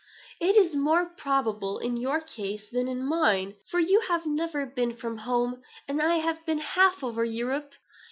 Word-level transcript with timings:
It 0.39 0.55
is 0.55 0.73
more 0.75 1.05
probable 1.15 1.77
in 1.77 1.95
your 1.95 2.21
case 2.21 2.63
than 2.71 2.87
in 2.87 3.05
mine; 3.05 3.53
for 3.69 3.79
you 3.79 3.99
have 4.07 4.25
never 4.25 4.65
been 4.65 4.95
from 4.95 5.15
home, 5.19 5.61
and 5.87 6.01
I 6.01 6.15
have 6.15 6.43
been 6.43 6.57
half 6.57 7.03
over 7.03 7.23
Europe." 7.23 7.73